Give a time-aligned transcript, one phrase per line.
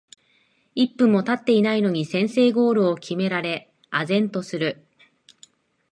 [0.73, 4.83] 一分もたってないのに先制ゴールを決められ呆然とする